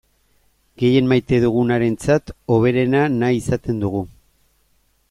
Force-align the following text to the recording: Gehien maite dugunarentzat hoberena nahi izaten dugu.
Gehien 0.83 1.09
maite 1.11 1.39
dugunarentzat 1.43 2.35
hoberena 2.55 3.05
nahi 3.19 3.39
izaten 3.45 3.83
dugu. 3.87 4.05